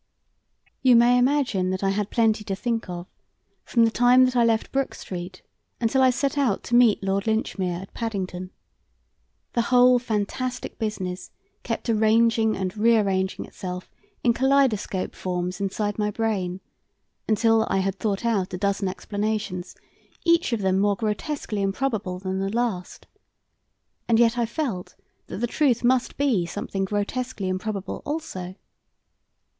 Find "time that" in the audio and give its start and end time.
3.91-4.35